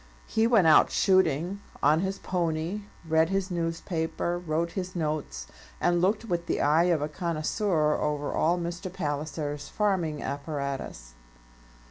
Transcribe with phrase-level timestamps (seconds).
[0.25, 5.45] He went out shooting on his pony, read his newspaper, wrote his notes,
[5.79, 8.91] and looked with the eye of a connoisseur over all Mr.
[8.91, 11.13] Palliser's farming apparatus.